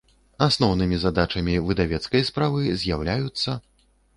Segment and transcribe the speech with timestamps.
[0.45, 3.49] Асноўнымi задачамi выдавецкай справы з’яўляюцца.